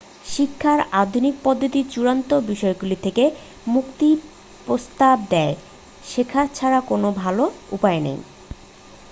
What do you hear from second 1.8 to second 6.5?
চূড়ান্ত বিষয়গুলি থেকে মুক্তির প্রস্তাব দেয় শেখা